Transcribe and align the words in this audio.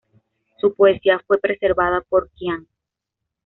Su 0.59 0.73
poesía 0.73 1.19
fue 1.27 1.37
preservada 1.37 2.01
por 2.01 2.31
Qian. 2.31 2.65